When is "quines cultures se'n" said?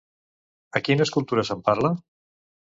0.87-1.63